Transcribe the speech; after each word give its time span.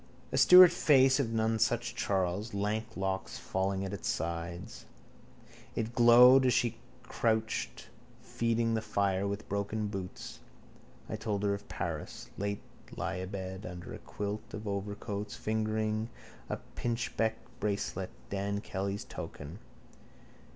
A 0.31 0.37
Stuart 0.39 0.71
face 0.71 1.19
of 1.19 1.31
nonesuch 1.31 1.93
Charles, 1.93 2.55
lank 2.55 2.97
locks 2.97 3.37
falling 3.37 3.85
at 3.85 3.93
its 3.93 4.07
sides. 4.09 4.85
It 5.75 5.93
glowed 5.93 6.43
as 6.47 6.53
she 6.55 6.77
crouched 7.03 7.85
feeding 8.19 8.73
the 8.73 8.81
fire 8.81 9.27
with 9.27 9.47
broken 9.47 9.85
boots. 9.89 10.39
I 11.07 11.17
told 11.17 11.43
her 11.43 11.53
of 11.53 11.69
Paris. 11.69 12.31
Late 12.35 12.63
lieabed 12.89 13.63
under 13.63 13.93
a 13.93 13.99
quilt 13.99 14.55
of 14.55 14.67
old 14.67 14.85
overcoats, 14.85 15.35
fingering 15.35 16.09
a 16.49 16.57
pinchbeck 16.75 17.35
bracelet, 17.59 18.09
Dan 18.31 18.59
Kelly's 18.59 19.03
token. 19.03 19.59